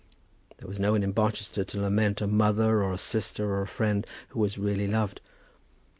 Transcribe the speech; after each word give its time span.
There 0.57 0.67
was 0.67 0.79
no 0.79 0.93
one 0.93 1.03
in 1.03 1.11
Barchester 1.11 1.63
to 1.63 1.79
lament 1.79 2.21
a 2.21 2.25
mother, 2.27 2.81
or 2.83 2.91
a 2.91 2.97
sister, 2.97 3.51
or 3.53 3.61
a 3.61 3.67
friend 3.67 4.07
who 4.29 4.39
was 4.39 4.57
really 4.57 4.87
loved. 4.87 5.21